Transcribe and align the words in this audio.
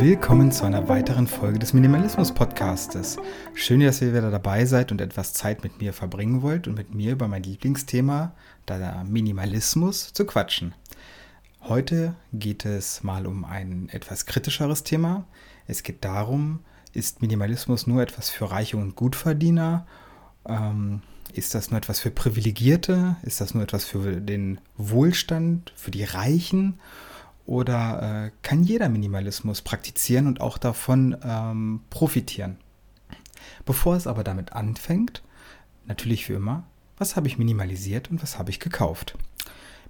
Willkommen 0.00 0.50
zu 0.50 0.64
einer 0.64 0.88
weiteren 0.88 1.26
Folge 1.26 1.58
des 1.58 1.74
Minimalismus 1.74 2.32
Podcastes. 2.32 3.18
Schön, 3.52 3.80
dass 3.80 4.00
ihr 4.00 4.14
wieder 4.14 4.30
dabei 4.30 4.64
seid 4.64 4.92
und 4.92 5.00
etwas 5.02 5.34
Zeit 5.34 5.62
mit 5.62 5.78
mir 5.82 5.92
verbringen 5.92 6.40
wollt 6.40 6.66
und 6.66 6.74
mit 6.74 6.94
mir 6.94 7.12
über 7.12 7.28
mein 7.28 7.42
Lieblingsthema, 7.42 8.32
der 8.66 9.04
Minimalismus, 9.04 10.14
zu 10.14 10.24
quatschen. 10.24 10.74
Heute 11.60 12.14
geht 12.32 12.64
es 12.64 13.02
mal 13.02 13.26
um 13.26 13.44
ein 13.44 13.90
etwas 13.90 14.24
kritischeres 14.24 14.84
Thema. 14.84 15.26
Es 15.66 15.82
geht 15.82 16.02
darum, 16.02 16.60
ist 16.94 17.20
Minimalismus 17.20 17.86
nur 17.86 18.00
etwas 18.00 18.30
für 18.30 18.50
Reiche 18.50 18.78
und 18.78 18.96
Gutverdiener? 18.96 19.86
Ähm, 20.48 21.02
ist 21.34 21.54
das 21.54 21.70
nur 21.70 21.76
etwas 21.76 22.00
für 22.00 22.10
Privilegierte? 22.10 23.16
Ist 23.20 23.42
das 23.42 23.52
nur 23.52 23.64
etwas 23.64 23.84
für 23.84 24.22
den 24.22 24.62
Wohlstand, 24.78 25.74
für 25.76 25.90
die 25.90 26.04
Reichen? 26.04 26.80
Oder 27.46 28.26
äh, 28.26 28.30
kann 28.42 28.62
jeder 28.62 28.88
Minimalismus 28.88 29.62
praktizieren 29.62 30.26
und 30.26 30.40
auch 30.40 30.58
davon 30.58 31.16
ähm, 31.24 31.80
profitieren? 31.90 32.58
Bevor 33.64 33.96
es 33.96 34.06
aber 34.06 34.24
damit 34.24 34.52
anfängt, 34.52 35.22
natürlich 35.86 36.28
wie 36.28 36.34
immer, 36.34 36.64
was 36.98 37.16
habe 37.16 37.26
ich 37.26 37.38
minimalisiert 37.38 38.10
und 38.10 38.22
was 38.22 38.38
habe 38.38 38.50
ich 38.50 38.60
gekauft? 38.60 39.16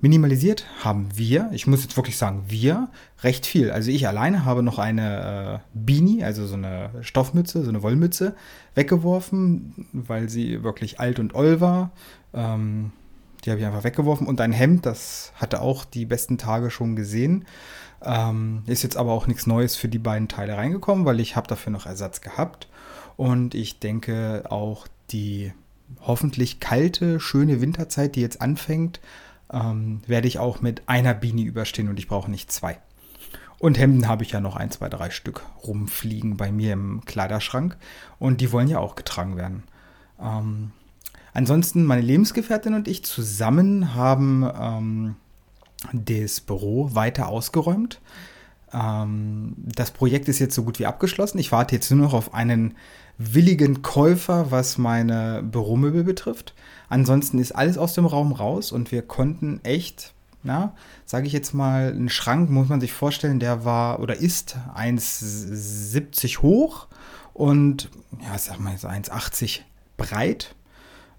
Minimalisiert 0.02 0.64
haben 0.82 1.08
wir, 1.14 1.50
ich 1.52 1.66
muss 1.66 1.82
jetzt 1.82 1.96
wirklich 1.96 2.16
sagen, 2.16 2.44
wir, 2.48 2.88
recht 3.22 3.44
viel. 3.44 3.70
Also 3.70 3.90
ich 3.90 4.08
alleine 4.08 4.46
habe 4.46 4.62
noch 4.62 4.78
eine 4.78 5.60
äh, 5.74 5.78
Beanie, 5.78 6.24
also 6.24 6.46
so 6.46 6.54
eine 6.54 6.90
Stoffmütze, 7.02 7.62
so 7.62 7.68
eine 7.68 7.82
Wollmütze, 7.82 8.34
weggeworfen, 8.74 9.86
weil 9.92 10.30
sie 10.30 10.62
wirklich 10.62 11.00
alt 11.00 11.18
und 11.18 11.34
oll 11.34 11.60
war. 11.60 11.90
Ähm, 12.32 12.92
die 13.40 13.50
habe 13.50 13.60
ich 13.60 13.66
einfach 13.66 13.84
weggeworfen. 13.84 14.26
Und 14.26 14.40
ein 14.40 14.52
Hemd, 14.52 14.86
das 14.86 15.32
hatte 15.34 15.60
auch 15.60 15.84
die 15.84 16.04
besten 16.04 16.38
Tage 16.38 16.70
schon 16.70 16.96
gesehen. 16.96 17.46
Ähm, 18.02 18.62
ist 18.66 18.82
jetzt 18.82 18.96
aber 18.96 19.12
auch 19.12 19.26
nichts 19.26 19.46
Neues 19.46 19.76
für 19.76 19.88
die 19.88 19.98
beiden 19.98 20.28
Teile 20.28 20.56
reingekommen, 20.56 21.04
weil 21.04 21.20
ich 21.20 21.36
habe 21.36 21.48
dafür 21.48 21.72
noch 21.72 21.86
Ersatz 21.86 22.20
gehabt. 22.20 22.68
Und 23.16 23.54
ich 23.54 23.78
denke 23.78 24.44
auch 24.48 24.86
die 25.10 25.52
hoffentlich 26.00 26.60
kalte, 26.60 27.20
schöne 27.20 27.60
Winterzeit, 27.60 28.16
die 28.16 28.20
jetzt 28.20 28.40
anfängt, 28.40 29.00
ähm, 29.52 30.00
werde 30.06 30.28
ich 30.28 30.38
auch 30.38 30.60
mit 30.60 30.88
einer 30.88 31.14
Beanie 31.14 31.44
überstehen 31.44 31.88
und 31.88 31.98
ich 31.98 32.08
brauche 32.08 32.30
nicht 32.30 32.50
zwei. 32.52 32.78
Und 33.58 33.78
Hemden 33.78 34.08
habe 34.08 34.22
ich 34.22 34.30
ja 34.30 34.40
noch 34.40 34.56
ein, 34.56 34.70
zwei, 34.70 34.88
drei 34.88 35.10
Stück 35.10 35.42
rumfliegen 35.66 36.38
bei 36.38 36.50
mir 36.50 36.72
im 36.72 37.04
Kleiderschrank. 37.04 37.76
Und 38.18 38.40
die 38.40 38.52
wollen 38.52 38.68
ja 38.68 38.78
auch 38.78 38.94
getragen 38.94 39.36
werden. 39.36 39.64
Ähm, 40.18 40.72
Ansonsten 41.32 41.84
meine 41.84 42.02
Lebensgefährtin 42.02 42.74
und 42.74 42.88
ich 42.88 43.04
zusammen 43.04 43.94
haben 43.94 44.48
ähm, 44.58 45.16
das 45.92 46.40
Büro 46.40 46.94
weiter 46.94 47.28
ausgeräumt. 47.28 48.00
Ähm, 48.72 49.54
das 49.56 49.90
Projekt 49.90 50.28
ist 50.28 50.38
jetzt 50.38 50.54
so 50.54 50.64
gut 50.64 50.78
wie 50.78 50.86
abgeschlossen. 50.86 51.38
Ich 51.38 51.52
warte 51.52 51.74
jetzt 51.74 51.90
nur 51.90 52.00
noch 52.00 52.14
auf 52.14 52.34
einen 52.34 52.74
willigen 53.18 53.82
Käufer, 53.82 54.50
was 54.50 54.78
meine 54.78 55.42
Büromöbel 55.42 56.04
betrifft. 56.04 56.54
Ansonsten 56.88 57.38
ist 57.38 57.52
alles 57.52 57.78
aus 57.78 57.94
dem 57.94 58.06
Raum 58.06 58.32
raus 58.32 58.72
und 58.72 58.92
wir 58.92 59.02
konnten 59.02 59.60
echt, 59.62 60.14
na, 60.42 60.74
sage 61.04 61.26
ich 61.26 61.32
jetzt 61.32 61.52
mal, 61.52 61.90
einen 61.90 62.08
Schrank, 62.08 62.50
muss 62.50 62.68
man 62.68 62.80
sich 62.80 62.92
vorstellen, 62.92 63.38
der 63.38 63.64
war 63.64 64.00
oder 64.00 64.16
ist 64.16 64.56
1,70 64.74 66.38
hoch 66.38 66.88
und 67.34 67.90
ja, 68.22 68.38
sag 68.38 68.58
mal 68.58 68.76
so 68.78 68.88
1,80 68.88 69.60
breit 69.96 70.54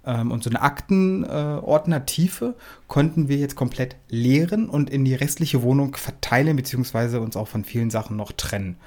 ähm, 0.05 0.31
und 0.31 0.43
so 0.43 0.49
eine 0.49 0.61
Aktenordnertiefe 0.61 2.55
äh, 2.57 2.61
konnten 2.87 3.27
wir 3.27 3.37
jetzt 3.37 3.55
komplett 3.55 3.95
leeren 4.09 4.69
und 4.69 4.89
in 4.89 5.05
die 5.05 5.15
restliche 5.15 5.61
Wohnung 5.61 5.95
verteilen, 5.95 6.55
beziehungsweise 6.55 7.21
uns 7.21 7.35
auch 7.35 7.47
von 7.47 7.63
vielen 7.63 7.89
Sachen 7.89 8.17
noch 8.17 8.31
trennen. 8.31 8.77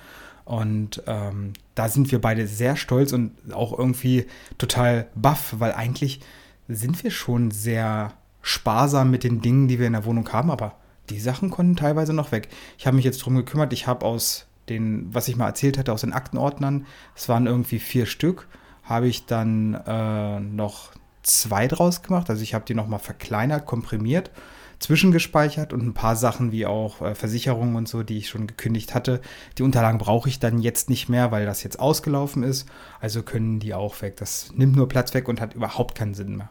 Und 0.45 1.03
ähm, 1.07 1.55
da 1.75 1.89
sind 1.89 2.13
wir 2.13 2.21
beide 2.21 2.47
sehr 2.47 2.77
stolz 2.77 3.13
und 3.13 3.33
auch 3.53 3.77
irgendwie 3.79 4.27
total 4.59 5.07
baff, 5.15 5.55
weil 5.59 5.73
eigentlich 5.73 6.21
sind 6.69 7.03
wir 7.03 7.11
schon 7.11 7.51
sehr 7.51 8.13
sparsam 8.43 9.11
mit 9.11 9.25
den 9.25 9.41
Dingen, 9.41 9.69
die 9.69 9.79
wir 9.79 9.87
in 9.87 9.95
der 9.95 10.05
Wohnung 10.05 10.31
haben, 10.33 10.51
aber 10.51 10.77
die 11.11 11.21
Sachen 11.21 11.51
konnten 11.51 11.77
teilweise 11.77 12.13
noch 12.13 12.33
weg. 12.33 12.49
Ich 12.79 12.87
habe 12.87 12.97
mich 12.97 13.05
jetzt 13.05 13.21
darum 13.21 13.37
gekümmert, 13.37 13.73
ich 13.73 13.87
habe 13.87 14.05
aus 14.05 14.47
den, 14.69 15.13
was 15.15 15.29
ich 15.29 15.37
mal 15.37 15.47
erzählt 15.47 15.79
hatte, 15.79 15.93
aus 15.93 16.03
den 16.03 16.13
Aktenordnern, 16.13 16.87
es 17.15 17.29
waren 17.29 17.47
irgendwie 17.47 17.79
vier 17.79 18.07
Stück, 18.07 18.49
habe 18.83 19.09
ich 19.09 19.27
dann 19.27 19.75
äh, 19.87 20.41
noch 20.41 20.93
zwei 21.25 21.67
draus 21.67 22.03
gemacht. 22.03 22.31
Also 22.31 22.43
ich 22.43 22.55
habe 22.55 22.65
die 22.65 22.75
nochmal 22.75 23.01
verkleinert, 23.01 23.67
komprimiert, 23.67 24.31
zwischengespeichert 24.79 25.73
und 25.73 25.83
ein 25.85 25.95
paar 25.95 26.15
Sachen 26.15 26.53
wie 26.53 26.67
auch 26.67 27.01
äh, 27.01 27.15
Versicherungen 27.15 27.77
und 27.77 27.89
so, 27.89 28.03
die 28.03 28.19
ich 28.19 28.29
schon 28.29 28.47
gekündigt 28.47 28.95
hatte. 28.95 29.21
Die 29.59 29.63
Unterlagen 29.63 29.99
brauche 29.99 30.29
ich 30.29 30.39
dann 30.39 30.59
jetzt 30.59 30.89
nicht 30.89 31.09
mehr, 31.09 31.33
weil 31.33 31.47
das 31.47 31.63
jetzt 31.63 31.81
ausgelaufen 31.81 32.43
ist. 32.43 32.69
Also 33.01 33.23
können 33.23 33.61
die 33.61 33.75
auch 33.75 34.01
weg. 34.03 34.17
Das 34.17 34.53
nimmt 34.55 34.77
nur 34.77 34.89
Platz 34.89 35.15
weg 35.15 35.29
und 35.29 35.41
hat 35.41 35.55
überhaupt 35.55 35.95
keinen 35.97 36.15
Sinn 36.15 36.37
mehr. 36.37 36.51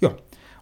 Ja, 0.00 0.14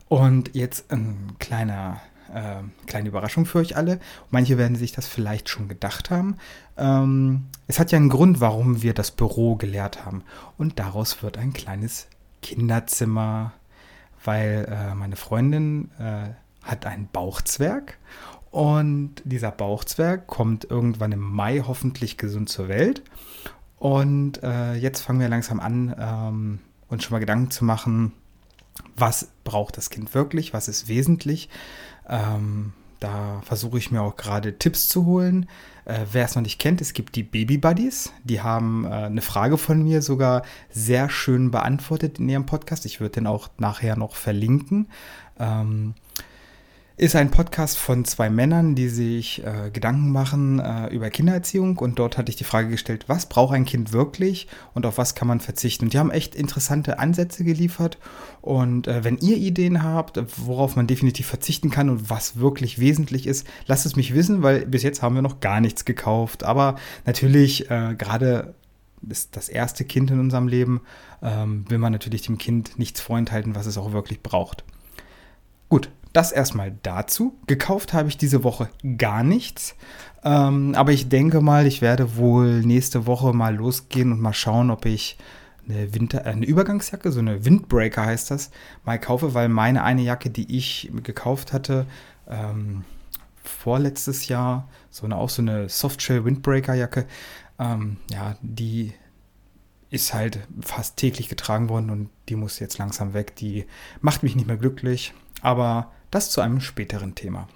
und 0.08 0.54
jetzt 0.54 0.92
ein 0.92 1.32
kleiner 1.38 2.00
äh, 2.32 2.62
kleine 2.86 3.08
Überraschung 3.08 3.44
für 3.46 3.58
euch 3.58 3.76
alle. 3.76 4.00
Manche 4.30 4.58
werden 4.58 4.76
sich 4.76 4.92
das 4.92 5.06
vielleicht 5.06 5.48
schon 5.48 5.68
gedacht 5.68 6.10
haben. 6.10 6.36
Ähm, 6.76 7.46
es 7.66 7.78
hat 7.78 7.92
ja 7.92 7.98
einen 7.98 8.08
Grund, 8.08 8.40
warum 8.40 8.82
wir 8.82 8.94
das 8.94 9.10
Büro 9.10 9.56
geleert 9.56 10.04
haben. 10.04 10.22
Und 10.56 10.78
daraus 10.78 11.22
wird 11.22 11.36
ein 11.36 11.52
kleines 11.52 12.06
Kinderzimmer, 12.42 13.52
weil 14.24 14.66
äh, 14.70 14.94
meine 14.94 15.16
Freundin 15.16 15.90
äh, 15.98 16.30
hat 16.62 16.86
einen 16.86 17.08
Bauchzwerg 17.12 17.98
und 18.52 19.14
dieser 19.24 19.50
Bauchzwerg 19.50 20.26
kommt 20.26 20.64
irgendwann 20.64 21.12
im 21.12 21.20
Mai 21.20 21.62
hoffentlich 21.66 22.18
gesund 22.18 22.50
zur 22.50 22.68
Welt. 22.68 23.02
Und 23.78 24.42
äh, 24.42 24.74
jetzt 24.74 25.00
fangen 25.00 25.20
wir 25.20 25.28
langsam 25.28 25.58
an, 25.58 25.96
ähm, 25.98 26.58
uns 26.88 27.02
schon 27.02 27.14
mal 27.14 27.18
Gedanken 27.18 27.50
zu 27.50 27.64
machen, 27.64 28.12
was 28.94 29.30
braucht 29.42 29.78
das 29.78 29.88
Kind 29.88 30.14
wirklich, 30.14 30.52
was 30.52 30.68
ist 30.68 30.86
wesentlich. 30.86 31.48
Ähm, 32.06 32.74
da 33.02 33.42
versuche 33.44 33.78
ich 33.78 33.90
mir 33.90 34.02
auch 34.02 34.16
gerade 34.16 34.58
Tipps 34.58 34.88
zu 34.88 35.04
holen. 35.06 35.48
Äh, 35.84 36.00
wer 36.12 36.24
es 36.24 36.36
noch 36.36 36.42
nicht 36.42 36.60
kennt, 36.60 36.80
es 36.80 36.92
gibt 36.92 37.16
die 37.16 37.24
Baby 37.24 37.58
Buddies. 37.58 38.12
Die 38.22 38.40
haben 38.40 38.84
äh, 38.84 38.90
eine 38.90 39.22
Frage 39.22 39.58
von 39.58 39.82
mir 39.82 40.02
sogar 40.02 40.42
sehr 40.70 41.10
schön 41.10 41.50
beantwortet 41.50 42.20
in 42.20 42.28
ihrem 42.28 42.46
Podcast. 42.46 42.86
Ich 42.86 43.00
würde 43.00 43.14
den 43.14 43.26
auch 43.26 43.50
nachher 43.58 43.96
noch 43.96 44.14
verlinken. 44.14 44.88
Ähm, 45.38 45.94
ist 47.02 47.16
ein 47.16 47.32
Podcast 47.32 47.78
von 47.78 48.04
zwei 48.04 48.30
Männern, 48.30 48.76
die 48.76 48.88
sich 48.88 49.44
äh, 49.44 49.72
Gedanken 49.72 50.12
machen 50.12 50.60
äh, 50.60 50.86
über 50.94 51.10
Kindererziehung. 51.10 51.76
Und 51.78 51.98
dort 51.98 52.16
hatte 52.16 52.30
ich 52.30 52.36
die 52.36 52.44
Frage 52.44 52.68
gestellt, 52.68 53.06
was 53.08 53.26
braucht 53.26 53.54
ein 53.54 53.64
Kind 53.64 53.92
wirklich 53.92 54.46
und 54.72 54.86
auf 54.86 54.98
was 54.98 55.16
kann 55.16 55.26
man 55.26 55.40
verzichten? 55.40 55.86
Und 55.86 55.94
die 55.94 55.98
haben 55.98 56.12
echt 56.12 56.36
interessante 56.36 57.00
Ansätze 57.00 57.42
geliefert. 57.42 57.98
Und 58.40 58.86
äh, 58.86 59.02
wenn 59.02 59.18
ihr 59.18 59.36
Ideen 59.36 59.82
habt, 59.82 60.22
worauf 60.46 60.76
man 60.76 60.86
definitiv 60.86 61.26
verzichten 61.26 61.70
kann 61.70 61.90
und 61.90 62.08
was 62.08 62.36
wirklich 62.36 62.78
wesentlich 62.78 63.26
ist, 63.26 63.48
lasst 63.66 63.84
es 63.84 63.96
mich 63.96 64.14
wissen, 64.14 64.44
weil 64.44 64.64
bis 64.66 64.84
jetzt 64.84 65.02
haben 65.02 65.16
wir 65.16 65.22
noch 65.22 65.40
gar 65.40 65.60
nichts 65.60 65.84
gekauft. 65.84 66.44
Aber 66.44 66.76
natürlich, 67.04 67.68
äh, 67.68 67.96
gerade 67.98 68.54
ist 69.08 69.34
das 69.36 69.48
erste 69.48 69.84
Kind 69.84 70.12
in 70.12 70.20
unserem 70.20 70.46
Leben, 70.46 70.82
ähm, 71.20 71.64
will 71.68 71.78
man 71.78 71.90
natürlich 71.90 72.22
dem 72.22 72.38
Kind 72.38 72.78
nichts 72.78 73.00
vorenthalten, 73.00 73.56
was 73.56 73.66
es 73.66 73.76
auch 73.76 73.92
wirklich 73.92 74.22
braucht. 74.22 74.62
Gut, 75.68 75.90
das 76.12 76.32
erstmal 76.32 76.72
dazu. 76.82 77.38
Gekauft 77.46 77.92
habe 77.92 78.08
ich 78.08 78.16
diese 78.16 78.44
Woche 78.44 78.68
gar 78.98 79.22
nichts. 79.22 79.76
Ähm, 80.24 80.74
aber 80.76 80.92
ich 80.92 81.08
denke 81.08 81.40
mal, 81.40 81.66
ich 81.66 81.82
werde 81.82 82.16
wohl 82.16 82.60
nächste 82.60 83.06
Woche 83.06 83.32
mal 83.32 83.54
losgehen 83.54 84.12
und 84.12 84.20
mal 84.20 84.32
schauen, 84.32 84.70
ob 84.70 84.86
ich 84.86 85.18
eine, 85.68 85.94
Winter, 85.94 86.26
äh, 86.26 86.30
eine 86.30 86.46
Übergangsjacke, 86.46 87.10
so 87.12 87.20
eine 87.20 87.44
Windbreaker 87.44 88.06
heißt 88.06 88.30
das, 88.30 88.50
mal 88.84 88.98
kaufe, 88.98 89.34
weil 89.34 89.48
meine 89.48 89.82
eine 89.82 90.02
Jacke, 90.02 90.30
die 90.30 90.56
ich 90.56 90.90
gekauft 91.02 91.52
hatte, 91.52 91.86
ähm, 92.28 92.84
vorletztes 93.42 94.28
Jahr, 94.28 94.68
so 94.90 95.04
eine 95.04 95.16
auch 95.16 95.28
so 95.28 95.42
eine 95.42 95.68
Softshell 95.68 96.24
Windbreaker 96.24 96.74
Jacke, 96.74 97.06
ähm, 97.58 97.98
ja, 98.10 98.36
die 98.42 98.92
ist 99.90 100.14
halt 100.14 100.38
fast 100.60 100.96
täglich 100.96 101.28
getragen 101.28 101.68
worden 101.68 101.90
und 101.90 102.08
die 102.28 102.36
muss 102.36 102.58
jetzt 102.60 102.78
langsam 102.78 103.12
weg. 103.12 103.36
Die 103.36 103.66
macht 104.00 104.22
mich 104.22 104.34
nicht 104.34 104.46
mehr 104.46 104.56
glücklich, 104.56 105.12
aber 105.42 105.92
das 106.12 106.30
zu 106.30 106.40
einem 106.40 106.60
späteren 106.60 107.16
Thema. 107.16 107.48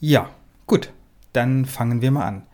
Ja, 0.00 0.30
gut, 0.66 0.92
dann 1.32 1.64
fangen 1.64 2.02
wir 2.02 2.10
mal 2.10 2.26
an. 2.26 2.46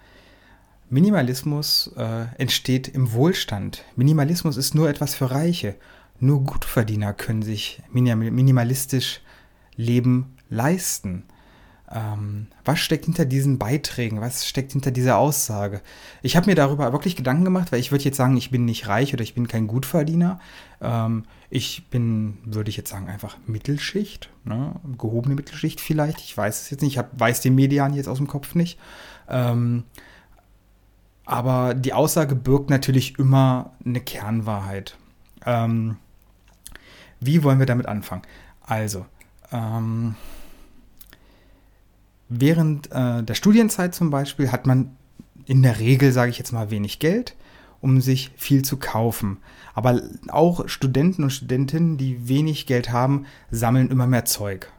Minimalismus 0.90 1.90
äh, 1.96 2.26
entsteht 2.36 2.88
im 2.88 3.12
Wohlstand. 3.12 3.84
Minimalismus 3.96 4.58
ist 4.58 4.74
nur 4.74 4.88
etwas 4.90 5.14
für 5.14 5.30
Reiche. 5.30 5.76
Nur 6.20 6.44
Gutverdiener 6.44 7.14
können 7.14 7.42
sich 7.42 7.82
minimalistisch 7.90 9.20
Leben 9.76 10.36
leisten. 10.48 11.24
Ähm, 11.94 12.48
was 12.64 12.80
steckt 12.80 13.04
hinter 13.04 13.24
diesen 13.24 13.58
Beiträgen? 13.58 14.20
Was 14.20 14.48
steckt 14.48 14.72
hinter 14.72 14.90
dieser 14.90 15.16
Aussage? 15.16 15.80
Ich 16.22 16.36
habe 16.36 16.46
mir 16.46 16.56
darüber 16.56 16.92
wirklich 16.92 17.14
Gedanken 17.14 17.44
gemacht, 17.44 17.70
weil 17.70 17.78
ich 17.78 17.92
würde 17.92 18.02
jetzt 18.02 18.16
sagen, 18.16 18.36
ich 18.36 18.50
bin 18.50 18.64
nicht 18.64 18.88
reich 18.88 19.14
oder 19.14 19.22
ich 19.22 19.34
bin 19.34 19.46
kein 19.46 19.68
Gutverdiener. 19.68 20.40
Ähm, 20.80 21.24
ich 21.50 21.88
bin, 21.90 22.38
würde 22.44 22.68
ich 22.68 22.76
jetzt 22.76 22.90
sagen, 22.90 23.08
einfach 23.08 23.36
Mittelschicht, 23.46 24.30
ne? 24.42 24.74
gehobene 24.98 25.36
Mittelschicht 25.36 25.80
vielleicht. 25.80 26.18
Ich 26.18 26.36
weiß 26.36 26.62
es 26.62 26.70
jetzt 26.70 26.82
nicht. 26.82 26.94
Ich 26.94 26.98
hab, 26.98 27.18
weiß 27.18 27.42
den 27.42 27.54
Median 27.54 27.94
jetzt 27.94 28.08
aus 28.08 28.18
dem 28.18 28.26
Kopf 28.26 28.56
nicht. 28.56 28.76
Ähm, 29.28 29.84
Aber 31.24 31.74
die 31.74 31.92
Aussage 31.92 32.34
birgt 32.34 32.70
natürlich 32.70 33.20
immer 33.20 33.72
eine 33.84 34.00
Kernwahrheit. 34.00 34.98
Ähm, 35.46 35.96
wie 37.20 37.44
wollen 37.44 37.60
wir 37.60 37.66
damit 37.66 37.86
anfangen? 37.86 38.22
Also, 38.60 39.06
ähm, 39.52 40.16
während 42.40 42.90
äh, 42.92 43.22
der 43.22 43.34
Studienzeit 43.34 43.94
zum 43.94 44.10
Beispiel 44.10 44.52
hat 44.52 44.66
man 44.66 44.96
in 45.46 45.62
der 45.62 45.78
Regel, 45.78 46.12
sage 46.12 46.30
ich 46.30 46.38
jetzt 46.38 46.52
mal, 46.52 46.70
wenig 46.70 46.98
Geld, 46.98 47.36
um 47.80 48.00
sich 48.00 48.30
viel 48.36 48.62
zu 48.62 48.78
kaufen. 48.78 49.38
Aber 49.74 50.00
auch 50.28 50.68
Studenten 50.68 51.22
und 51.22 51.30
Studentinnen, 51.30 51.98
die 51.98 52.28
wenig 52.28 52.66
Geld 52.66 52.90
haben, 52.90 53.26
sammeln 53.50 53.90
immer 53.90 54.06
mehr 54.06 54.24
Zeug. 54.24 54.72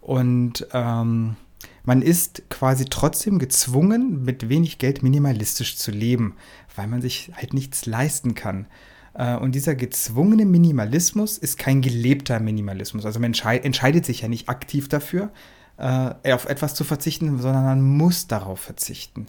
Und 0.00 0.66
ähm, 0.72 1.36
man 1.84 2.02
ist 2.02 2.42
quasi 2.50 2.84
trotzdem 2.84 3.38
gezwungen, 3.38 4.24
mit 4.24 4.48
wenig 4.48 4.78
Geld 4.78 5.02
minimalistisch 5.02 5.76
zu 5.76 5.90
leben, 5.90 6.34
weil 6.74 6.88
man 6.88 7.00
sich 7.00 7.30
halt 7.34 7.54
nichts 7.54 7.86
leisten 7.86 8.34
kann. 8.34 8.66
Äh, 9.14 9.36
und 9.36 9.54
dieser 9.54 9.74
gezwungene 9.74 10.44
Minimalismus 10.44 11.38
ist 11.38 11.58
kein 11.58 11.80
gelebter 11.80 12.40
Minimalismus. 12.40 13.06
Also 13.06 13.18
man 13.20 13.32
entscheidet 13.34 14.04
sich 14.04 14.20
ja 14.20 14.28
nicht 14.28 14.48
aktiv 14.48 14.88
dafür, 14.88 15.30
äh, 15.78 16.32
auf 16.32 16.46
etwas 16.48 16.74
zu 16.74 16.84
verzichten, 16.84 17.38
sondern 17.38 17.64
man 17.64 17.82
muss 17.82 18.26
darauf 18.26 18.60
verzichten. 18.60 19.26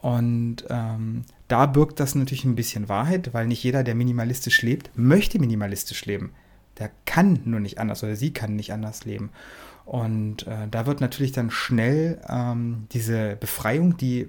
Und 0.00 0.64
ähm, 0.70 1.24
da 1.48 1.66
birgt 1.66 2.00
das 2.00 2.14
natürlich 2.14 2.44
ein 2.44 2.54
bisschen 2.54 2.88
Wahrheit, 2.88 3.34
weil 3.34 3.46
nicht 3.46 3.62
jeder, 3.62 3.84
der 3.84 3.94
minimalistisch 3.94 4.62
lebt, 4.62 4.90
möchte 4.94 5.38
minimalistisch 5.38 6.06
leben. 6.06 6.32
Der 6.78 6.90
kann 7.04 7.40
nur 7.44 7.60
nicht 7.60 7.78
anders 7.78 8.02
oder 8.02 8.16
sie 8.16 8.32
kann 8.32 8.56
nicht 8.56 8.72
anders 8.72 9.04
leben. 9.04 9.30
Und 9.84 10.46
äh, 10.46 10.68
da 10.70 10.86
wird 10.86 11.00
natürlich 11.00 11.32
dann 11.32 11.50
schnell 11.50 12.20
ähm, 12.28 12.86
diese 12.92 13.36
Befreiung, 13.36 13.96
die 13.96 14.28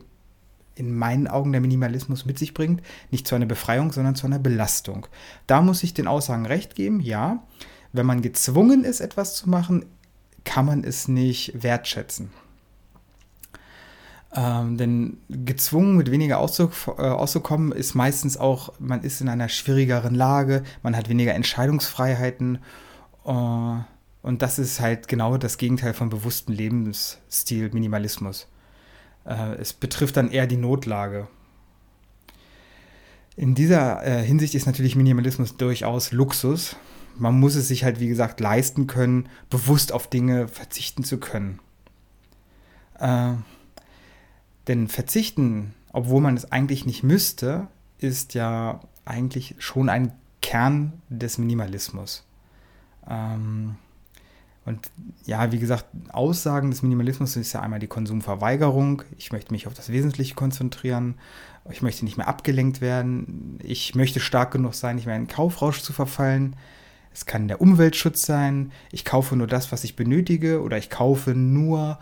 in 0.75 0.97
meinen 0.97 1.27
Augen 1.27 1.51
der 1.51 1.61
Minimalismus 1.61 2.25
mit 2.25 2.39
sich 2.39 2.53
bringt, 2.53 2.81
nicht 3.11 3.27
zu 3.27 3.35
einer 3.35 3.45
Befreiung, 3.45 3.91
sondern 3.91 4.15
zu 4.15 4.25
einer 4.25 4.39
Belastung. 4.39 5.07
Da 5.47 5.61
muss 5.61 5.83
ich 5.83 5.93
den 5.93 6.07
Aussagen 6.07 6.45
recht 6.45 6.75
geben, 6.75 6.99
ja. 6.99 7.43
Wenn 7.93 8.05
man 8.05 8.21
gezwungen 8.21 8.83
ist, 8.83 9.01
etwas 9.01 9.35
zu 9.35 9.49
machen, 9.49 9.85
kann 10.43 10.65
man 10.65 10.83
es 10.83 11.07
nicht 11.07 11.63
wertschätzen. 11.63 12.31
Ähm, 14.33 14.77
denn 14.77 15.17
gezwungen 15.29 15.97
mit 15.97 16.09
weniger 16.09 16.39
auszuk 16.39 16.71
äh, 16.87 17.01
auszukommen 17.01 17.73
ist 17.73 17.95
meistens 17.95 18.37
auch, 18.37 18.73
man 18.79 19.01
ist 19.03 19.19
in 19.19 19.27
einer 19.27 19.49
schwierigeren 19.49 20.15
Lage, 20.15 20.63
man 20.83 20.95
hat 20.95 21.09
weniger 21.09 21.33
Entscheidungsfreiheiten. 21.33 22.59
Äh, 23.25 23.31
und 24.21 24.41
das 24.41 24.59
ist 24.59 24.79
halt 24.79 25.07
genau 25.07 25.37
das 25.37 25.57
Gegenteil 25.57 25.93
vom 25.93 26.09
bewussten 26.09 26.53
Lebensstil 26.53 27.71
Minimalismus. 27.73 28.47
Äh, 29.25 29.55
es 29.55 29.73
betrifft 29.73 30.15
dann 30.15 30.31
eher 30.31 30.47
die 30.47 30.57
Notlage. 30.57 31.27
In 33.35 33.55
dieser 33.55 34.05
äh, 34.05 34.23
Hinsicht 34.23 34.55
ist 34.55 34.65
natürlich 34.65 34.95
Minimalismus 34.95 35.57
durchaus 35.57 36.11
Luxus. 36.11 36.75
Man 37.17 37.39
muss 37.39 37.55
es 37.55 37.67
sich 37.67 37.83
halt, 37.83 37.99
wie 37.99 38.07
gesagt, 38.07 38.39
leisten 38.39 38.87
können, 38.87 39.29
bewusst 39.49 39.91
auf 39.91 40.07
Dinge 40.07 40.47
verzichten 40.47 41.03
zu 41.03 41.19
können. 41.19 41.59
Äh, 42.99 43.33
denn 44.67 44.87
verzichten, 44.87 45.73
obwohl 45.91 46.21
man 46.21 46.35
es 46.35 46.51
eigentlich 46.51 46.85
nicht 46.85 47.03
müsste, 47.03 47.67
ist 47.97 48.33
ja 48.33 48.81
eigentlich 49.05 49.55
schon 49.59 49.89
ein 49.89 50.13
Kern 50.41 50.93
des 51.09 51.37
Minimalismus. 51.37 52.25
Ähm, 53.07 53.75
und 54.63 54.91
ja, 55.25 55.51
wie 55.51 55.59
gesagt, 55.59 55.85
Aussagen 56.11 56.69
des 56.69 56.83
Minimalismus 56.83 57.35
ist 57.35 57.53
ja 57.53 57.61
einmal 57.61 57.79
die 57.79 57.87
Konsumverweigerung. 57.87 59.01
Ich 59.17 59.31
möchte 59.31 59.51
mich 59.51 59.65
auf 59.65 59.73
das 59.73 59.89
Wesentliche 59.89 60.35
konzentrieren. 60.35 61.15
Ich 61.71 61.81
möchte 61.81 62.05
nicht 62.05 62.17
mehr 62.17 62.27
abgelenkt 62.27 62.79
werden. 62.79 63.59
Ich 63.63 63.95
möchte 63.95 64.19
stark 64.19 64.51
genug 64.51 64.75
sein, 64.75 64.97
nicht 64.97 65.07
mehr 65.07 65.15
in 65.15 65.27
Kaufrausch 65.27 65.81
zu 65.81 65.93
verfallen. 65.93 66.55
Es 67.13 67.25
kann 67.25 67.47
der 67.47 67.61
Umweltschutz 67.61 68.25
sein. 68.25 68.71
Ich 68.91 69.05
kaufe 69.05 69.35
nur 69.35 69.47
das, 69.47 69.71
was 69.71 69.83
ich 69.83 69.95
benötige. 69.95 70.61
Oder 70.61 70.77
ich 70.77 70.89
kaufe 70.89 71.31
nur 71.31 71.99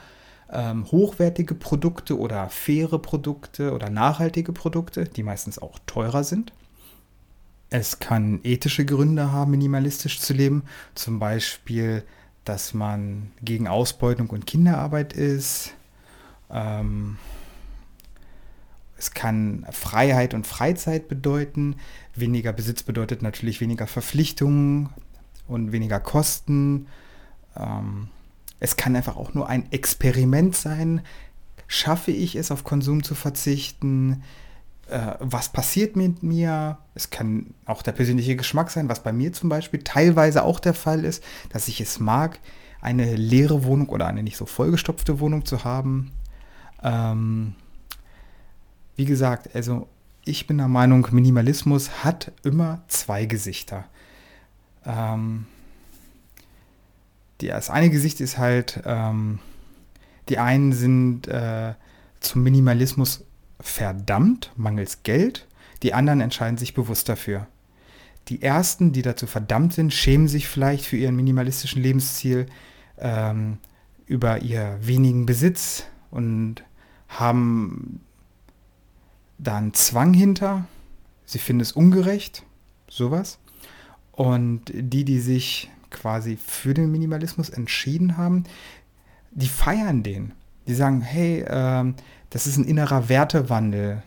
ähm, 0.52 0.86
hochwertige 0.92 1.56
Produkte 1.56 2.18
oder 2.18 2.50
faire 2.50 3.00
Produkte 3.00 3.74
oder 3.74 3.90
nachhaltige 3.90 4.54
Produkte, 4.54 5.06
die 5.06 5.24
meistens 5.24 5.60
auch 5.60 5.80
teurer 5.86 6.24
sind. 6.24 6.54
Es 7.70 8.00
kann 8.00 8.40
ethische 8.44 8.84
Gründe 8.84 9.32
haben, 9.32 9.52
minimalistisch 9.52 10.20
zu 10.20 10.34
leben. 10.34 10.64
Zum 10.96 11.20
Beispiel, 11.20 12.04
dass 12.46 12.74
man 12.74 13.32
gegen 13.44 13.68
Ausbeutung 13.68 14.30
und 14.30 14.48
Kinderarbeit 14.48 15.14
ist. 15.14 15.74
Ähm, 16.50 17.18
es 18.98 19.12
kann 19.12 19.66
Freiheit 19.72 20.34
und 20.34 20.48
Freizeit 20.48 21.08
bedeuten. 21.08 21.76
Weniger 22.20 22.54
Besitz 22.54 22.84
bedeutet 22.84 23.22
natürlich 23.22 23.62
weniger 23.62 23.88
Verpflichtungen 23.88 24.90
und 25.48 25.72
weniger 25.72 26.00
Kosten. 26.00 26.88
Ähm, 27.56 28.10
es 28.60 28.78
kann 28.78 28.96
einfach 28.96 29.16
auch 29.16 29.34
nur 29.34 29.48
ein 29.48 29.72
Experiment 29.72 30.56
sein. 30.56 31.02
Schaffe 31.68 32.12
ich 32.12 32.36
es, 32.36 32.52
auf 32.52 32.64
Konsum 32.64 33.04
zu 33.04 33.16
verzichten? 33.16 34.24
Äh, 34.90 35.16
was 35.20 35.50
passiert 35.50 35.96
mit 35.96 36.24
mir? 36.24 36.80
Es 36.96 37.10
kann 37.10 37.54
auch 37.66 37.82
der 37.82 37.92
persönliche 37.92 38.36
Geschmack 38.36 38.72
sein, 38.72 38.90
was 38.90 39.04
bei 39.04 39.14
mir 39.14 39.34
zum 39.34 39.50
Beispiel 39.50 39.82
teilweise 39.84 40.44
auch 40.44 40.60
der 40.60 40.74
Fall 40.74 41.06
ist, 41.06 41.24
dass 41.50 41.68
ich 41.68 41.80
es 41.80 42.00
mag, 42.00 42.40
eine 42.82 43.16
leere 43.16 43.64
Wohnung 43.64 43.90
oder 43.90 44.08
eine 44.08 44.24
nicht 44.24 44.38
so 44.38 44.46
vollgestopfte 44.46 45.20
Wohnung 45.20 45.46
zu 45.46 45.64
haben. 45.64 46.12
Ähm, 46.82 47.56
wie 48.96 49.06
gesagt, 49.06 49.54
also 49.54 49.88
ich 50.30 50.48
bin 50.48 50.58
der 50.58 50.68
Meinung, 50.68 51.08
Minimalismus 51.12 52.04
hat 52.04 52.32
immer 52.44 52.84
zwei 52.88 53.26
Gesichter. 53.26 53.86
Ähm, 54.86 55.46
die, 57.42 57.48
das 57.48 57.70
eine 57.70 57.90
Gesicht 57.90 58.22
ist 58.22 58.38
halt, 58.38 58.82
ähm, 58.86 59.40
die 60.30 60.38
einen 60.38 60.74
sind 60.74 61.28
äh, 61.28 61.74
zum 62.20 62.44
Minimalismus 62.44 63.26
verdammt, 63.60 64.52
mangels 64.56 65.04
Geld, 65.04 65.48
die 65.84 65.94
anderen 65.94 66.22
entscheiden 66.22 66.58
sich 66.58 66.74
bewusst 66.74 67.10
dafür. 67.10 67.48
Die 68.28 68.42
ersten, 68.42 68.92
die 68.92 69.02
dazu 69.02 69.26
verdammt 69.26 69.74
sind, 69.74 69.94
schämen 69.94 70.28
sich 70.28 70.48
vielleicht 70.48 70.86
für 70.86 70.98
ihren 70.98 71.16
minimalistischen 71.16 71.82
Lebensziel 71.82 72.46
ähm, 72.98 73.58
über 74.06 74.42
ihr 74.42 74.78
wenigen 74.82 75.26
Besitz 75.26 75.86
und 76.12 76.64
haben 77.08 78.02
da 79.40 79.58
einen 79.58 79.74
Zwang 79.74 80.14
hinter. 80.14 80.66
Sie 81.26 81.40
finden 81.40 81.62
es 81.62 81.72
ungerecht, 81.72 82.44
sowas. 82.88 83.40
Und 84.12 84.66
die, 84.74 85.06
die 85.06 85.20
sich 85.20 85.72
quasi 85.90 86.38
für 86.38 86.74
den 86.74 86.92
Minimalismus 86.92 87.50
entschieden 87.50 88.18
haben, 88.18 88.44
die 89.32 89.48
feiern 89.48 90.04
den. 90.04 90.34
Die 90.68 90.76
sagen, 90.76 91.02
hey, 91.02 91.46
ähm, 91.48 91.96
das 92.30 92.46
ist 92.46 92.58
ein 92.58 92.66
innerer 92.66 93.10
Wertewandel. 93.10 94.04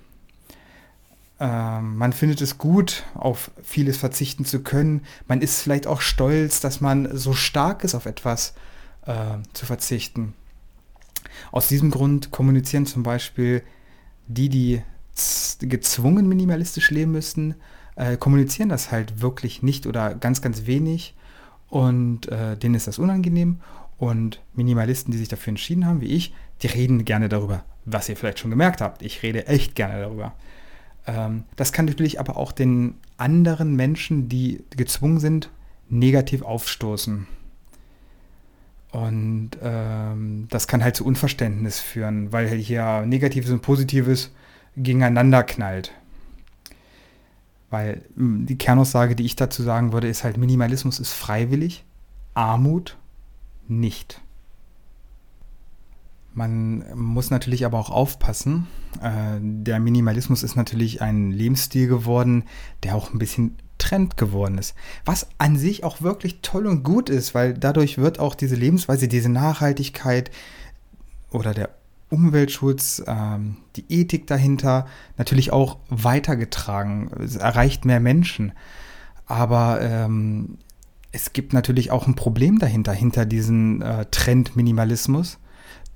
Ähm, 1.41 1.97
man 1.97 2.13
findet 2.13 2.41
es 2.41 2.59
gut, 2.59 3.05
auf 3.15 3.51
vieles 3.65 3.97
verzichten 3.97 4.45
zu 4.45 4.63
können. 4.63 5.03
Man 5.27 5.41
ist 5.41 5.63
vielleicht 5.63 5.87
auch 5.87 6.01
stolz, 6.01 6.61
dass 6.61 6.81
man 6.81 7.17
so 7.17 7.33
stark 7.33 7.83
ist, 7.83 7.95
auf 7.95 8.07
etwas 8.07 8.55
äh, 9.07 9.39
zu 9.53 9.67
verzichten. 9.67 10.35
Aus 11.51 11.69
diesem 11.69 11.91
Grund 11.91 12.31
kommunizieren 12.31 12.87
zum 12.87 13.03
Beispiel 13.03 13.63
die, 14.29 14.49
die 14.49 14.83
gezwungen 15.61 16.29
minimalistisch 16.29 16.91
leben 16.91 17.13
müssen, 17.13 17.55
äh, 17.97 18.17
kommunizieren 18.17 18.69
das 18.69 18.91
halt 18.91 19.21
wirklich 19.21 19.63
nicht 19.63 19.87
oder 19.87 20.15
ganz, 20.15 20.43
ganz 20.43 20.67
wenig 20.67 21.15
und 21.69 22.29
äh, 22.29 22.57
denen 22.57 22.75
ist 22.75 22.87
das 22.87 22.99
unangenehm. 22.99 23.61
Und 23.99 24.41
Minimalisten, 24.55 25.13
die 25.13 25.19
sich 25.19 25.29
dafür 25.29 25.53
entschieden 25.53 25.87
haben, 25.87 26.01
wie 26.01 26.07
ich, 26.07 26.35
die 26.63 26.67
reden 26.67 27.05
gerne 27.05 27.29
darüber, 27.29 27.65
was 27.85 28.09
ihr 28.09 28.17
vielleicht 28.17 28.41
schon 28.41 28.51
gemerkt 28.51 28.81
habt. 28.81 29.01
Ich 29.03 29.23
rede 29.23 29.47
echt 29.47 29.75
gerne 29.75 30.01
darüber. 30.01 30.35
Ähm, 31.07 31.45
das 31.57 31.73
kann 31.73 31.85
natürlich 31.85 32.19
aber 32.19 32.37
auch 32.37 32.53
den 32.53 32.95
anderen 33.17 33.77
Menschen, 33.77 34.29
die 34.29 34.65
gezwungen 34.71 35.21
sind, 35.21 35.51
negativ 35.89 36.43
aufstoßen. 36.43 37.27
Und 38.91 39.51
ähm, 39.63 40.47
das 40.51 40.67
kann 40.67 40.85
halt 40.85 40.97
zu 40.97 41.05
Unverständnis 41.05 41.81
führen, 41.81 42.33
weil 42.33 42.49
hier 42.49 43.07
Negatives 43.07 43.51
und 43.51 43.63
Positives 43.63 44.31
gegeneinander 44.77 45.43
knallt. 45.43 45.93
Weil 47.71 48.03
hm, 48.17 48.47
die 48.47 48.59
Kernaussage, 48.59 49.17
die 49.17 49.25
ich 49.25 49.37
dazu 49.37 49.63
sagen 49.63 49.93
würde, 49.93 50.09
ist 50.09 50.25
halt, 50.25 50.37
Minimalismus 50.37 51.01
ist 51.01 51.13
freiwillig, 51.13 51.85
Armut 52.35 52.97
nicht. 53.69 54.21
Man 56.35 56.85
muss 56.95 57.31
natürlich 57.31 57.67
aber 57.67 57.79
auch 57.79 57.91
aufpassen. 57.91 58.67
Äh, 59.03 59.39
der 59.41 59.81
Minimalismus 59.81 60.43
ist 60.43 60.57
natürlich 60.57 61.03
ein 61.03 61.31
Lebensstil 61.31 61.89
geworden, 61.89 62.45
der 62.83 62.95
auch 62.95 63.13
ein 63.13 63.19
bisschen 63.19 63.57
Trend 63.77 64.17
geworden 64.17 64.59
ist. 64.59 64.75
Was 65.05 65.29
an 65.39 65.59
sich 65.59 65.85
auch 65.85 66.01
wirklich 66.01 66.41
toll 66.41 66.67
und 66.67 66.85
gut 66.85 67.11
ist, 67.11 67.35
weil 67.35 67.53
dadurch 67.53 67.99
wird 67.99 68.19
auch 68.19 68.35
diese 68.35 68.55
Lebensweise, 68.55 69.09
diese 69.09 69.29
Nachhaltigkeit 69.29 70.31
oder 71.31 71.53
der 71.53 71.71
Umweltschutz, 72.13 73.03
ähm, 73.07 73.57
die 73.77 73.85
Ethik 73.89 74.27
dahinter 74.27 74.87
natürlich 75.17 75.53
auch 75.53 75.79
weitergetragen. 75.89 77.11
Es 77.19 77.37
erreicht 77.37 77.85
mehr 77.85 78.01
Menschen. 78.01 78.53
Aber 79.27 79.81
ähm, 79.81 80.59
es 81.11 81.33
gibt 81.33 81.53
natürlich 81.53 81.91
auch 81.91 82.07
ein 82.07 82.15
Problem 82.15 82.59
dahinter, 82.59 82.93
hinter 82.93 83.25
diesem 83.25 83.81
äh, 83.83 84.05
Trend 84.11 84.57
Minimalismus. 84.57 85.39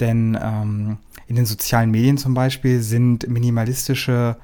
Denn 0.01 0.39
ähm, 0.41 0.99
in 1.27 1.37
den 1.37 1.47
sozialen 1.47 1.91
Medien 1.91 2.19
zum 2.19 2.35
Beispiel 2.35 2.81
sind 2.81 3.29
minimalistische, 3.29 4.37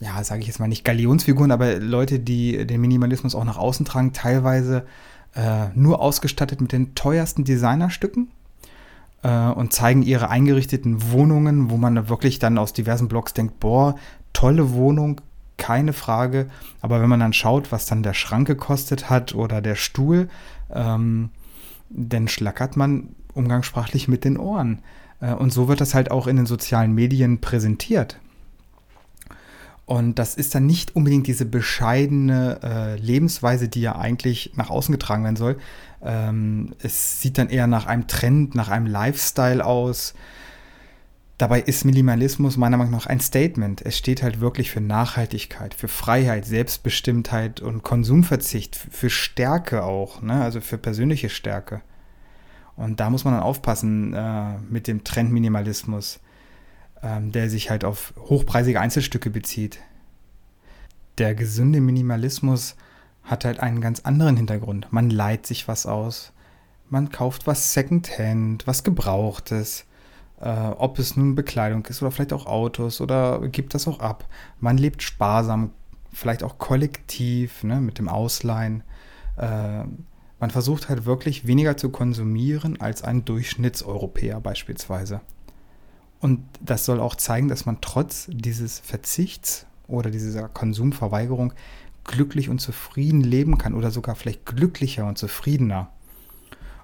ja, 0.00 0.22
sage 0.24 0.40
ich 0.40 0.46
jetzt 0.46 0.60
mal 0.60 0.68
nicht 0.68 0.84
Galionsfiguren, 0.84 1.50
aber 1.50 1.78
Leute, 1.78 2.18
die 2.18 2.66
den 2.66 2.80
Minimalismus 2.80 3.34
auch 3.34 3.44
nach 3.44 3.58
außen 3.58 3.86
tragen, 3.86 4.12
teilweise 4.12 4.86
äh, 5.34 5.68
nur 5.74 6.00
ausgestattet 6.00 6.60
mit 6.60 6.72
den 6.72 6.94
teuersten 6.94 7.44
Designerstücken 7.44 8.30
äh, 9.28 9.50
und 9.50 9.72
zeigen 9.72 10.02
ihre 10.02 10.30
eingerichteten 10.30 11.12
Wohnungen, 11.12 11.70
wo 11.70 11.76
man 11.76 12.08
wirklich 12.08 12.38
dann 12.38 12.56
aus 12.56 12.72
diversen 12.72 13.08
Blogs 13.08 13.34
denkt, 13.34 13.60
boah, 13.60 13.96
tolle 14.32 14.72
Wohnung, 14.72 15.20
keine 15.58 15.92
Frage. 15.92 16.48
Aber 16.80 17.02
wenn 17.02 17.10
man 17.10 17.20
dann 17.20 17.32
schaut, 17.32 17.70
was 17.70 17.86
dann 17.86 18.02
der 18.02 18.14
Schrank 18.14 18.46
gekostet 18.46 19.10
hat 19.10 19.34
oder 19.34 19.60
der 19.60 19.74
Stuhl, 19.74 20.28
ähm, 20.72 21.30
dann 21.90 22.28
schlackert 22.28 22.76
man 22.76 23.10
umgangssprachlich 23.34 24.08
mit 24.08 24.24
den 24.24 24.38
Ohren. 24.38 24.80
Äh, 25.20 25.34
und 25.34 25.52
so 25.52 25.68
wird 25.68 25.80
das 25.80 25.94
halt 25.94 26.10
auch 26.10 26.26
in 26.26 26.36
den 26.36 26.46
sozialen 26.46 26.94
Medien 26.94 27.40
präsentiert. 27.40 28.18
Und 29.88 30.18
das 30.18 30.34
ist 30.34 30.54
dann 30.54 30.66
nicht 30.66 30.94
unbedingt 30.96 31.28
diese 31.28 31.46
bescheidene 31.46 32.60
äh, 32.62 32.96
Lebensweise, 33.00 33.68
die 33.68 33.80
ja 33.80 33.96
eigentlich 33.96 34.52
nach 34.54 34.68
außen 34.68 34.92
getragen 34.92 35.24
werden 35.24 35.36
soll. 35.36 35.56
Ähm, 36.02 36.74
es 36.82 37.22
sieht 37.22 37.38
dann 37.38 37.48
eher 37.48 37.66
nach 37.66 37.86
einem 37.86 38.06
Trend, 38.06 38.54
nach 38.54 38.68
einem 38.68 38.84
Lifestyle 38.84 39.64
aus. 39.64 40.12
Dabei 41.38 41.62
ist 41.62 41.86
Minimalismus 41.86 42.58
meiner 42.58 42.76
Meinung 42.76 42.92
nach 42.92 43.06
ein 43.06 43.20
Statement. 43.20 43.80
Es 43.80 43.96
steht 43.96 44.22
halt 44.22 44.40
wirklich 44.40 44.70
für 44.70 44.82
Nachhaltigkeit, 44.82 45.72
für 45.72 45.88
Freiheit, 45.88 46.44
Selbstbestimmtheit 46.44 47.60
und 47.60 47.82
Konsumverzicht, 47.82 48.76
für 48.76 49.08
Stärke 49.08 49.84
auch, 49.84 50.20
ne? 50.20 50.42
also 50.42 50.60
für 50.60 50.76
persönliche 50.76 51.30
Stärke. 51.30 51.80
Und 52.76 53.00
da 53.00 53.08
muss 53.08 53.24
man 53.24 53.32
dann 53.32 53.42
aufpassen 53.42 54.12
äh, 54.12 54.58
mit 54.68 54.86
dem 54.86 55.02
Trend 55.02 55.32
Minimalismus 55.32 56.20
ähm, 57.02 57.32
der 57.32 57.50
sich 57.50 57.70
halt 57.70 57.84
auf 57.84 58.14
hochpreisige 58.18 58.80
Einzelstücke 58.80 59.30
bezieht. 59.30 59.78
Der 61.18 61.34
gesunde 61.34 61.80
Minimalismus 61.80 62.76
hat 63.22 63.44
halt 63.44 63.60
einen 63.60 63.80
ganz 63.80 64.00
anderen 64.00 64.36
Hintergrund. 64.36 64.92
Man 64.92 65.10
leiht 65.10 65.46
sich 65.46 65.68
was 65.68 65.86
aus. 65.86 66.32
Man 66.88 67.10
kauft 67.10 67.46
was 67.46 67.74
Secondhand, 67.74 68.66
was 68.66 68.84
Gebrauchtes. 68.84 69.84
Äh, 70.40 70.50
ob 70.50 70.98
es 70.98 71.16
nun 71.16 71.34
Bekleidung 71.34 71.84
ist 71.86 72.00
oder 72.00 72.10
vielleicht 72.10 72.32
auch 72.32 72.46
Autos 72.46 73.00
oder 73.00 73.46
gibt 73.48 73.74
das 73.74 73.88
auch 73.88 74.00
ab. 74.00 74.26
Man 74.60 74.78
lebt 74.78 75.02
sparsam, 75.02 75.72
vielleicht 76.12 76.42
auch 76.42 76.58
kollektiv 76.58 77.64
ne, 77.64 77.80
mit 77.80 77.98
dem 77.98 78.08
Ausleihen. 78.08 78.84
Äh, 79.36 79.84
man 80.40 80.50
versucht 80.50 80.88
halt 80.88 81.04
wirklich 81.04 81.46
weniger 81.46 81.76
zu 81.76 81.90
konsumieren 81.90 82.80
als 82.80 83.02
ein 83.02 83.24
Durchschnittseuropäer 83.24 84.40
beispielsweise. 84.40 85.20
Und 86.20 86.42
das 86.60 86.84
soll 86.84 87.00
auch 87.00 87.14
zeigen, 87.14 87.48
dass 87.48 87.66
man 87.66 87.80
trotz 87.80 88.28
dieses 88.30 88.80
Verzichts 88.80 89.66
oder 89.86 90.10
dieser 90.10 90.48
Konsumverweigerung 90.48 91.52
glücklich 92.04 92.48
und 92.48 92.60
zufrieden 92.60 93.20
leben 93.20 93.58
kann 93.58 93.74
oder 93.74 93.90
sogar 93.90 94.16
vielleicht 94.16 94.46
glücklicher 94.46 95.06
und 95.06 95.18
zufriedener. 95.18 95.90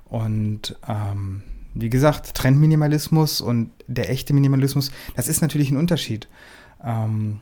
Und 0.05 0.79
ähm, 0.87 1.43
wie 1.75 1.91
gesagt, 1.91 2.35
Trendminimalismus 2.35 3.41
und 3.41 3.71
der 3.89 4.11
echte 4.11 4.33
Minimalismus, 4.33 4.93
das 5.17 5.29
ist 5.29 5.43
natürlich 5.43 5.71
ein 5.71 5.77
Unterschied. 5.77 6.29
Ähm, 6.85 7.41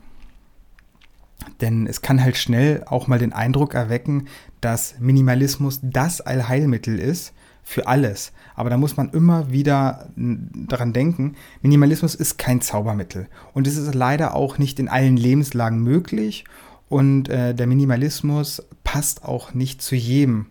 denn 1.61 1.87
es 1.87 2.01
kann 2.01 2.23
halt 2.23 2.37
schnell 2.37 2.83
auch 2.85 3.07
mal 3.07 3.19
den 3.19 3.33
Eindruck 3.33 3.75
erwecken, 3.75 4.27
dass 4.61 4.99
Minimalismus 4.99 5.79
das 5.83 6.21
Allheilmittel 6.21 6.97
ist 6.97 7.33
für 7.63 7.87
alles. 7.87 8.33
Aber 8.55 8.69
da 8.69 8.77
muss 8.77 8.97
man 8.97 9.09
immer 9.09 9.51
wieder 9.51 10.09
daran 10.15 10.93
denken, 10.93 11.35
Minimalismus 11.61 12.15
ist 12.15 12.37
kein 12.37 12.61
Zaubermittel. 12.61 13.27
Und 13.53 13.67
es 13.67 13.77
ist 13.77 13.95
leider 13.95 14.35
auch 14.35 14.57
nicht 14.57 14.79
in 14.79 14.89
allen 14.89 15.17
Lebenslagen 15.17 15.79
möglich. 15.79 16.45
Und 16.89 17.29
äh, 17.29 17.55
der 17.55 17.67
Minimalismus 17.67 18.61
passt 18.83 19.23
auch 19.23 19.53
nicht 19.53 19.81
zu 19.81 19.95
jedem. 19.95 20.47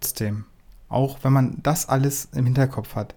Trotzdem, 0.00 0.44
auch 0.88 1.18
wenn 1.22 1.32
man 1.32 1.58
das 1.62 1.88
alles 1.88 2.28
im 2.32 2.44
Hinterkopf 2.44 2.94
hat, 2.94 3.14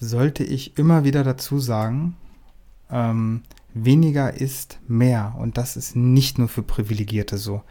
sollte 0.00 0.44
ich 0.44 0.76
immer 0.76 1.04
wieder 1.04 1.22
dazu 1.22 1.58
sagen, 1.58 2.16
ähm, 2.90 3.42
weniger 3.74 4.34
ist 4.34 4.78
mehr. 4.88 5.34
Und 5.38 5.56
das 5.56 5.76
ist 5.76 5.94
nicht 5.94 6.38
nur 6.38 6.48
für 6.48 6.62
Privilegierte 6.62 7.38
so. 7.38 7.62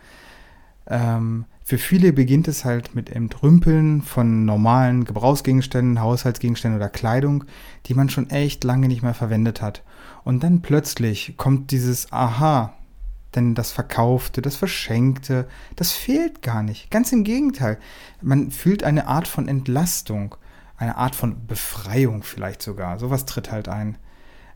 Ähm, 0.89 1.45
für 1.63 1.77
viele 1.77 2.13
beginnt 2.13 2.47
es 2.47 2.65
halt 2.65 2.95
mit 2.95 3.11
Entrümpeln 3.11 4.01
von 4.01 4.43
normalen 4.43 5.05
Gebrauchsgegenständen, 5.05 6.01
Haushaltsgegenständen 6.01 6.79
oder 6.79 6.89
Kleidung, 6.89 7.43
die 7.85 7.93
man 7.93 8.09
schon 8.09 8.29
echt 8.31 8.63
lange 8.63 8.87
nicht 8.87 9.03
mehr 9.03 9.13
verwendet 9.13 9.61
hat. 9.61 9.83
Und 10.23 10.43
dann 10.43 10.61
plötzlich 10.61 11.37
kommt 11.37 11.69
dieses 11.69 12.11
Aha, 12.11 12.73
denn 13.35 13.53
das 13.53 13.71
Verkaufte, 13.71 14.41
das 14.41 14.55
Verschenkte, 14.55 15.47
das 15.75 15.91
fehlt 15.91 16.41
gar 16.41 16.63
nicht. 16.63 16.89
Ganz 16.89 17.11
im 17.11 17.23
Gegenteil. 17.23 17.77
Man 18.21 18.49
fühlt 18.49 18.83
eine 18.83 19.07
Art 19.07 19.27
von 19.27 19.47
Entlastung, 19.47 20.35
eine 20.75 20.97
Art 20.97 21.15
von 21.15 21.45
Befreiung 21.45 22.23
vielleicht 22.23 22.63
sogar. 22.63 22.97
Sowas 22.97 23.25
tritt 23.25 23.51
halt 23.51 23.67
ein. 23.67 23.99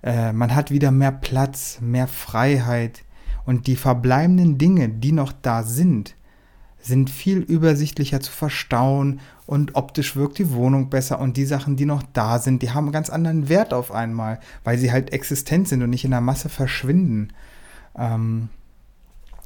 Äh, 0.02 0.34
man 0.34 0.56
hat 0.56 0.72
wieder 0.72 0.90
mehr 0.90 1.12
Platz, 1.12 1.80
mehr 1.80 2.08
Freiheit. 2.08 3.04
Und 3.46 3.68
die 3.68 3.76
verbleibenden 3.76 4.58
Dinge, 4.58 4.90
die 4.90 5.12
noch 5.12 5.32
da 5.32 5.62
sind, 5.62 6.16
sind 6.84 7.10
viel 7.10 7.40
übersichtlicher 7.40 8.20
zu 8.20 8.32
verstauen 8.32 9.22
und 9.46 9.76
optisch 9.76 10.16
wirkt 10.16 10.38
die 10.38 10.52
Wohnung 10.52 10.90
besser 10.90 11.20
und 11.20 11.38
die 11.38 11.46
Sachen, 11.46 11.76
die 11.76 11.86
noch 11.86 12.04
da 12.14 12.40
sind, 12.40 12.62
die 12.62 12.72
haben 12.72 12.86
einen 12.86 12.94
ganz 12.94 13.10
anderen 13.10 13.50
Wert 13.50 13.74
auf 13.74 13.92
einmal, 13.92 14.40
weil 14.64 14.78
sie 14.78 14.92
halt 14.92 15.14
existent 15.14 15.68
sind 15.68 15.82
und 15.82 15.90
nicht 15.90 16.06
in 16.06 16.12
der 16.12 16.22
Masse 16.22 16.50
verschwinden. 16.50 17.30
Ähm, 17.98 18.50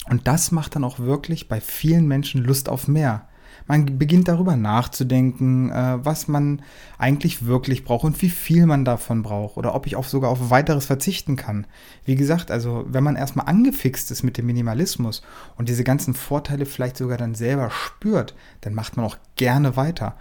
und 0.10 0.28
das 0.28 0.52
macht 0.52 0.76
dann 0.76 0.84
auch 0.84 1.00
wirklich 1.00 1.48
bei 1.48 1.62
vielen 1.62 2.08
Menschen 2.08 2.44
Lust 2.44 2.70
auf 2.70 2.88
mehr. 2.88 3.27
Man 3.68 3.98
beginnt 3.98 4.28
darüber 4.28 4.56
nachzudenken, 4.56 5.70
äh, 5.70 6.04
was 6.04 6.28
man 6.28 6.62
eigentlich 6.98 7.46
wirklich 7.46 7.84
braucht 7.84 8.06
und 8.06 8.22
wie 8.22 8.30
viel 8.30 8.66
man 8.66 8.86
davon 8.86 9.24
braucht 9.24 9.58
oder 9.58 9.76
ob 9.76 9.86
ich 9.86 9.96
auch 9.96 10.06
sogar 10.06 10.30
auf 10.30 10.50
weiteres 10.50 10.86
verzichten 10.86 11.36
kann. 11.36 11.68
Wie 12.06 12.16
gesagt, 12.16 12.50
also 12.50 12.86
wenn 12.88 13.04
man 13.04 13.16
erstmal 13.16 13.48
angefixt 13.48 14.10
ist 14.12 14.24
mit 14.24 14.38
dem 14.38 14.46
Minimalismus 14.46 15.22
und 15.58 15.70
diese 15.70 15.84
ganzen 15.84 16.14
Vorteile 16.14 16.66
vielleicht 16.66 16.98
sogar 16.98 17.18
dann 17.18 17.36
selber 17.36 17.70
spürt, 17.70 18.36
dann 18.62 18.74
macht 18.74 18.96
man 18.96 19.06
auch 19.06 19.18
gerne 19.36 19.76
weiter. 19.76 20.16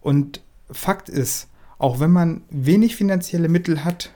Und 0.00 0.40
Fakt 0.70 1.08
ist, 1.08 1.48
auch 1.78 2.00
wenn 2.00 2.10
man 2.10 2.42
wenig 2.50 2.96
finanzielle 2.96 3.48
Mittel 3.48 3.84
hat, 3.84 4.12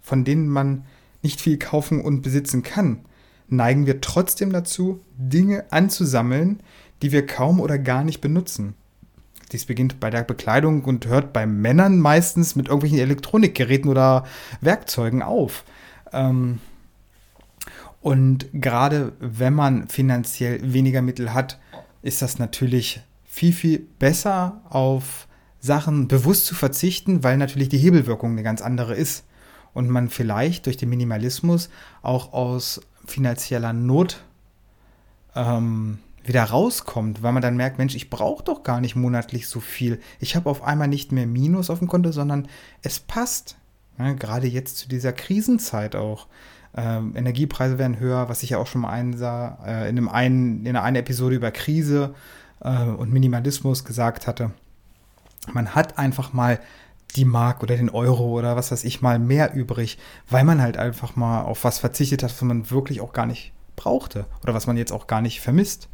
von 0.00 0.24
denen 0.24 0.48
man 0.48 0.84
nicht 1.22 1.40
viel 1.40 1.58
kaufen 1.58 2.00
und 2.00 2.22
besitzen 2.22 2.62
kann, 2.62 3.04
neigen 3.48 3.86
wir 3.86 4.00
trotzdem 4.00 4.52
dazu, 4.52 5.00
Dinge 5.16 5.70
anzusammeln, 5.70 6.60
die 7.02 7.12
wir 7.12 7.26
kaum 7.26 7.60
oder 7.60 7.78
gar 7.78 8.04
nicht 8.04 8.20
benutzen. 8.20 8.74
Dies 9.50 9.66
beginnt 9.66 10.00
bei 10.00 10.08
der 10.08 10.22
Bekleidung 10.22 10.84
und 10.84 11.06
hört 11.06 11.32
bei 11.32 11.46
Männern 11.46 11.98
meistens 11.98 12.56
mit 12.56 12.68
irgendwelchen 12.68 12.98
Elektronikgeräten 12.98 13.90
oder 13.90 14.24
Werkzeugen 14.60 15.22
auf. 15.22 15.64
Ähm 16.12 16.60
und 18.00 18.48
gerade 18.52 19.12
wenn 19.20 19.54
man 19.54 19.88
finanziell 19.88 20.72
weniger 20.72 21.02
Mittel 21.02 21.34
hat, 21.34 21.60
ist 22.02 22.22
das 22.22 22.38
natürlich 22.38 23.00
viel, 23.24 23.52
viel 23.52 23.78
besser 23.98 24.60
auf 24.68 25.28
Sachen 25.60 26.08
bewusst 26.08 26.46
zu 26.46 26.54
verzichten, 26.54 27.22
weil 27.22 27.36
natürlich 27.36 27.68
die 27.68 27.78
Hebelwirkung 27.78 28.32
eine 28.32 28.42
ganz 28.42 28.60
andere 28.60 28.94
ist. 28.94 29.24
Und 29.74 29.88
man 29.88 30.10
vielleicht 30.10 30.66
durch 30.66 30.76
den 30.76 30.90
Minimalismus 30.90 31.70
auch 32.02 32.34
aus 32.34 32.82
finanzieller 33.06 33.72
Not 33.72 34.22
ähm, 35.34 35.98
wieder 36.24 36.44
rauskommt, 36.44 37.22
weil 37.22 37.32
man 37.32 37.42
dann 37.42 37.56
merkt, 37.56 37.78
Mensch, 37.78 37.94
ich 37.94 38.10
brauche 38.10 38.44
doch 38.44 38.62
gar 38.62 38.80
nicht 38.80 38.96
monatlich 38.96 39.48
so 39.48 39.60
viel. 39.60 40.00
Ich 40.20 40.36
habe 40.36 40.48
auf 40.48 40.62
einmal 40.62 40.88
nicht 40.88 41.12
mehr 41.12 41.26
Minus 41.26 41.70
auf 41.70 41.78
dem 41.80 41.88
Konto, 41.88 42.12
sondern 42.12 42.48
es 42.82 43.00
passt. 43.00 43.56
Ja, 43.98 44.12
gerade 44.12 44.46
jetzt 44.46 44.78
zu 44.78 44.88
dieser 44.88 45.12
Krisenzeit 45.12 45.96
auch. 45.96 46.26
Ähm, 46.74 47.14
Energiepreise 47.14 47.78
werden 47.78 47.98
höher, 47.98 48.28
was 48.28 48.42
ich 48.42 48.50
ja 48.50 48.58
auch 48.58 48.66
schon 48.66 48.82
mal 48.82 48.90
einsah, 48.90 49.58
äh, 49.66 49.88
in, 49.88 49.98
einem 49.98 50.08
einen, 50.08 50.64
in 50.64 50.76
einer 50.76 50.98
Episode 50.98 51.36
über 51.36 51.50
Krise 51.50 52.14
äh, 52.60 52.84
und 52.84 53.12
Minimalismus 53.12 53.84
gesagt 53.84 54.26
hatte. 54.26 54.52
Man 55.52 55.74
hat 55.74 55.98
einfach 55.98 56.32
mal 56.32 56.60
die 57.16 57.24
Mark 57.24 57.62
oder 57.62 57.76
den 57.76 57.90
Euro 57.90 58.38
oder 58.38 58.56
was 58.56 58.70
weiß 58.72 58.84
ich 58.84 59.02
mal 59.02 59.18
mehr 59.18 59.54
übrig, 59.54 59.98
weil 60.30 60.44
man 60.44 60.62
halt 60.62 60.78
einfach 60.78 61.14
mal 61.14 61.42
auf 61.42 61.64
was 61.64 61.78
verzichtet 61.78 62.22
hat, 62.22 62.30
was 62.30 62.42
man 62.42 62.70
wirklich 62.70 63.00
auch 63.00 63.12
gar 63.12 63.26
nicht 63.26 63.52
brauchte 63.76 64.26
oder 64.42 64.54
was 64.54 64.66
man 64.66 64.76
jetzt 64.76 64.92
auch 64.92 65.06
gar 65.06 65.20
nicht 65.20 65.40
vermisst. 65.40 65.88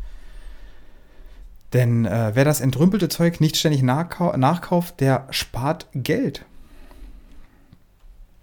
Denn 1.72 2.06
äh, 2.06 2.30
wer 2.34 2.44
das 2.44 2.60
entrümpelte 2.60 3.08
Zeug 3.08 3.40
nicht 3.40 3.56
ständig 3.56 3.82
nachkau 3.82 4.36
nachkauft, 4.36 5.00
der 5.00 5.26
spart 5.30 5.86
Geld. 5.94 6.44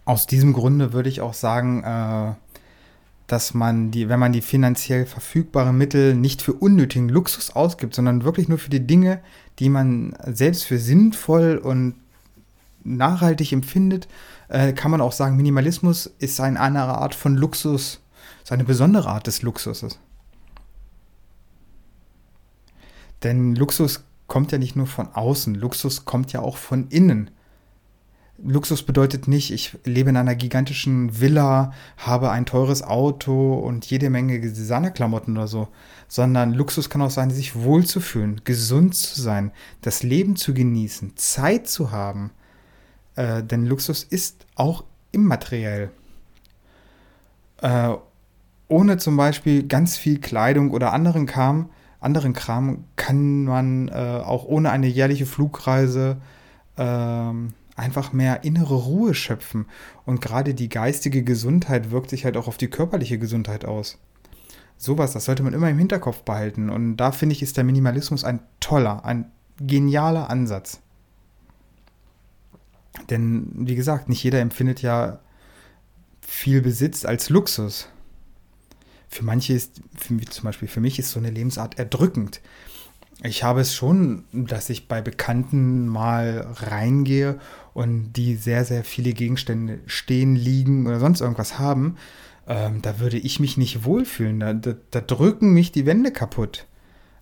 aus 0.05 0.27
diesem 0.27 0.53
Grunde 0.53 0.93
würde 0.93 1.09
ich 1.09 1.21
auch 1.21 1.33
sagen, 1.33 1.83
äh, 1.83 2.33
dass 3.27 3.55
man 3.55 3.89
die, 3.89 4.07
wenn 4.07 4.19
man 4.19 4.33
die 4.33 4.41
finanziell 4.41 5.07
verfügbaren 5.07 5.75
Mittel 5.75 6.13
nicht 6.13 6.43
für 6.43 6.53
unnötigen 6.53 7.09
Luxus 7.09 7.55
ausgibt, 7.55 7.95
sondern 7.95 8.23
wirklich 8.23 8.47
nur 8.47 8.59
für 8.59 8.69
die 8.69 8.85
Dinge, 8.85 9.19
die 9.57 9.69
man 9.69 10.15
selbst 10.27 10.65
für 10.65 10.77
sinnvoll 10.77 11.57
und 11.57 11.95
nachhaltig 12.83 13.51
empfindet, 13.51 14.07
äh, 14.47 14.73
kann 14.73 14.91
man 14.91 15.01
auch 15.01 15.11
sagen, 15.11 15.37
Minimalismus 15.37 16.11
ist 16.19 16.39
eine 16.39 16.59
andere 16.59 16.99
Art 16.99 17.15
von 17.15 17.35
Luxus, 17.35 17.99
ist 18.43 18.51
eine 18.51 18.63
besondere 18.63 19.09
Art 19.09 19.25
des 19.25 19.41
Luxuses. 19.41 19.97
Denn 23.25 23.55
Luxus 23.55 24.05
kommt 24.27 24.51
ja 24.51 24.59
nicht 24.59 24.75
nur 24.75 24.85
von 24.85 25.07
außen, 25.11 25.55
Luxus 25.55 26.05
kommt 26.05 26.31
ja 26.31 26.41
auch 26.41 26.57
von 26.57 26.89
innen. 26.89 27.31
Luxus 28.37 28.83
bedeutet 28.83 29.27
nicht, 29.27 29.51
ich 29.51 29.75
lebe 29.83 30.11
in 30.11 30.17
einer 30.17 30.35
gigantischen 30.35 31.19
Villa, 31.19 31.73
habe 31.97 32.29
ein 32.29 32.45
teures 32.45 32.83
Auto 32.83 33.55
und 33.55 33.83
jede 33.87 34.11
Menge 34.11 34.39
Designerklamotten 34.39 35.35
oder 35.35 35.47
so, 35.47 35.69
sondern 36.07 36.53
Luxus 36.53 36.91
kann 36.91 37.01
auch 37.01 37.09
sein, 37.09 37.31
sich 37.31 37.55
wohlzufühlen, 37.55 38.41
gesund 38.43 38.93
zu 38.93 39.19
sein, 39.19 39.51
das 39.81 40.03
Leben 40.03 40.35
zu 40.35 40.53
genießen, 40.53 41.17
Zeit 41.17 41.67
zu 41.67 41.89
haben. 41.89 42.29
Äh, 43.15 43.41
denn 43.41 43.65
Luxus 43.65 44.03
ist 44.03 44.45
auch 44.53 44.83
immateriell. 45.11 45.89
Äh, 47.59 47.95
ohne 48.67 48.97
zum 48.97 49.17
Beispiel 49.17 49.67
ganz 49.67 49.97
viel 49.97 50.19
Kleidung 50.19 50.69
oder 50.69 50.93
anderen 50.93 51.25
Kram, 51.25 51.69
anderen 52.05 52.33
Kram 52.33 52.85
kann 52.95 53.43
man 53.43 53.89
äh, 53.89 54.21
auch 54.23 54.45
ohne 54.45 54.71
eine 54.71 54.87
jährliche 54.87 55.25
Flugreise 55.25 56.17
ähm, 56.77 57.53
einfach 57.75 58.13
mehr 58.13 58.43
innere 58.43 58.75
Ruhe 58.75 59.13
schöpfen. 59.13 59.65
Und 60.05 60.21
gerade 60.21 60.53
die 60.53 60.69
geistige 60.69 61.23
Gesundheit 61.23 61.91
wirkt 61.91 62.09
sich 62.09 62.23
halt 62.23 62.37
auch 62.37 62.47
auf 62.47 62.57
die 62.57 62.69
körperliche 62.69 63.19
Gesundheit 63.19 63.65
aus. 63.65 63.97
Sowas, 64.77 65.13
das 65.13 65.25
sollte 65.25 65.43
man 65.43 65.53
immer 65.53 65.69
im 65.69 65.77
Hinterkopf 65.77 66.23
behalten. 66.23 66.69
Und 66.69 66.97
da 66.97 67.11
finde 67.11 67.33
ich, 67.33 67.41
ist 67.41 67.57
der 67.57 67.63
Minimalismus 67.63 68.23
ein 68.23 68.39
toller, 68.59 69.05
ein 69.05 69.31
genialer 69.59 70.29
Ansatz. 70.29 70.81
Denn, 73.09 73.51
wie 73.55 73.75
gesagt, 73.75 74.09
nicht 74.09 74.23
jeder 74.23 74.39
empfindet 74.39 74.81
ja 74.81 75.19
viel 76.21 76.61
Besitz 76.61 77.05
als 77.05 77.29
Luxus. 77.29 77.89
Für 79.07 79.23
manche 79.23 79.53
ist, 79.53 79.81
für, 79.97 80.19
zum 80.25 80.43
Beispiel 80.43 80.67
für 80.67 80.81
mich 80.81 80.99
ist 80.99 81.11
so 81.11 81.19
eine 81.19 81.29
Lebensart 81.29 81.77
erdrückend. 81.77 82.41
Ich 83.23 83.43
habe 83.43 83.61
es 83.61 83.73
schon, 83.73 84.25
dass 84.33 84.69
ich 84.69 84.87
bei 84.87 85.01
Bekannten 85.01 85.87
mal 85.87 86.47
reingehe 86.55 87.39
und 87.73 88.13
die 88.13 88.35
sehr, 88.35 88.65
sehr 88.65 88.83
viele 88.83 89.13
Gegenstände 89.13 89.79
stehen, 89.85 90.35
liegen 90.35 90.85
oder 90.85 90.99
sonst 90.99 91.21
irgendwas 91.21 91.57
haben. 91.57 91.95
Ähm, 92.47 92.81
da 92.81 92.99
würde 92.99 93.17
ich 93.17 93.39
mich 93.39 93.57
nicht 93.57 93.85
wohlfühlen. 93.85 94.39
Da, 94.39 94.53
da, 94.53 94.73
da 94.91 95.01
drücken 95.01 95.53
mich 95.53 95.71
die 95.71 95.85
Wände 95.85 96.11
kaputt. 96.11 96.67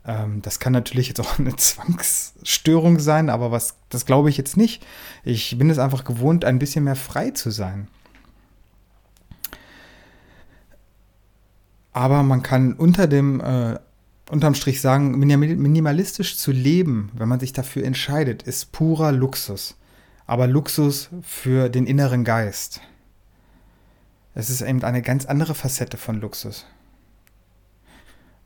Ähm, 0.05 0.41
das 0.41 0.59
kann 0.59 0.73
natürlich 0.73 1.07
jetzt 1.07 1.21
auch 1.21 1.39
eine 1.39 1.55
Zwangsstörung 1.55 2.99
sein, 2.99 3.29
aber 3.29 3.51
was, 3.51 3.77
das 3.89 4.05
glaube 4.05 4.29
ich 4.29 4.37
jetzt 4.37 4.57
nicht. 4.57 4.85
Ich 5.23 5.57
bin 5.57 5.69
es 5.69 5.79
einfach 5.79 6.03
gewohnt, 6.03 6.43
ein 6.43 6.59
bisschen 6.59 6.83
mehr 6.83 6.95
frei 6.95 7.31
zu 7.31 7.51
sein. 7.51 7.87
Aber 11.93 12.23
man 12.23 12.41
kann 12.41 12.73
unter 12.73 13.07
dem 13.07 13.39
äh, 13.39 13.77
unterm 14.29 14.55
Strich 14.55 14.81
sagen, 14.81 15.17
minimalistisch 15.19 16.37
zu 16.37 16.51
leben, 16.51 17.11
wenn 17.13 17.29
man 17.29 17.39
sich 17.39 17.53
dafür 17.53 17.83
entscheidet, 17.85 18.43
ist 18.43 18.71
purer 18.71 19.11
Luxus. 19.11 19.77
Aber 20.25 20.47
Luxus 20.47 21.09
für 21.21 21.69
den 21.69 21.85
inneren 21.85 22.23
Geist. 22.23 22.81
Es 24.33 24.49
ist 24.49 24.61
eben 24.61 24.83
eine 24.83 25.01
ganz 25.01 25.25
andere 25.25 25.53
Facette 25.53 25.97
von 25.97 26.19
Luxus. 26.19 26.65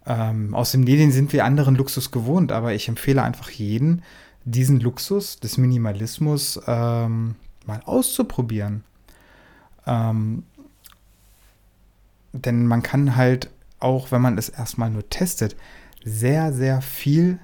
Ähm, 0.05 0.53
aus 0.53 0.71
den 0.71 0.83
Medien 0.83 1.11
sind 1.11 1.31
wir 1.31 1.45
anderen 1.45 1.75
Luxus 1.75 2.11
gewohnt, 2.11 2.51
aber 2.51 2.73
ich 2.73 2.87
empfehle 2.87 3.23
einfach 3.23 3.49
jeden, 3.49 4.03
diesen 4.43 4.79
Luxus 4.79 5.39
des 5.39 5.57
Minimalismus 5.57 6.59
ähm, 6.65 7.35
mal 7.65 7.81
auszuprobieren. 7.85 8.83
Ähm, 9.85 10.43
denn 12.45 12.65
man 12.65 12.83
kann 12.83 13.15
halt 13.15 13.49
auch 13.79 14.11
wenn 14.11 14.21
man 14.21 14.37
es 14.37 14.49
erstmal 14.49 14.89
nur 14.89 15.09
testet, 15.09 15.55
sehr, 16.03 16.53
sehr 16.53 16.81
viel 16.81 17.39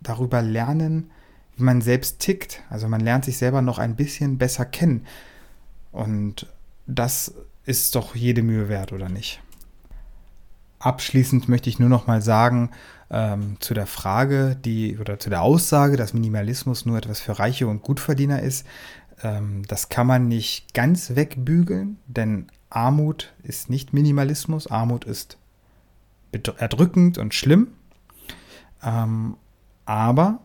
darüber 0.00 0.42
lernen, 0.42 1.10
wie 1.56 1.62
man 1.62 1.80
selbst 1.80 2.20
tickt. 2.20 2.62
Also 2.70 2.88
man 2.88 3.00
lernt 3.00 3.24
sich 3.24 3.38
selber 3.38 3.62
noch 3.62 3.78
ein 3.78 3.96
bisschen 3.96 4.38
besser 4.38 4.64
kennen. 4.64 5.06
Und 5.92 6.46
das 6.86 7.34
ist 7.64 7.94
doch 7.94 8.14
jede 8.14 8.42
Mühe 8.42 8.68
wert, 8.68 8.92
oder 8.92 9.08
nicht? 9.08 9.40
Abschließend 10.78 11.48
möchte 11.48 11.68
ich 11.68 11.78
nur 11.78 11.90
noch 11.90 12.06
mal 12.06 12.22
sagen 12.22 12.70
ähm, 13.10 13.56
zu 13.60 13.74
der 13.74 13.86
Frage, 13.86 14.56
die 14.56 14.98
oder 14.98 15.18
zu 15.18 15.28
der 15.28 15.42
Aussage, 15.42 15.96
dass 15.96 16.14
Minimalismus 16.14 16.86
nur 16.86 16.96
etwas 16.96 17.20
für 17.20 17.38
Reiche 17.38 17.66
und 17.66 17.82
Gutverdiener 17.82 18.42
ist. 18.42 18.66
Ähm, 19.22 19.62
das 19.68 19.88
kann 19.88 20.06
man 20.06 20.28
nicht 20.28 20.74
ganz 20.74 21.14
wegbügeln, 21.14 21.98
denn 22.06 22.46
Armut 22.70 23.32
ist 23.42 23.70
nicht 23.70 23.92
Minimalismus, 23.92 24.66
Armut 24.68 25.04
ist 25.04 25.38
erdrückend 26.32 27.18
und 27.18 27.34
schlimm. 27.34 27.68
Ähm, 28.82 29.36
aber 29.84 30.40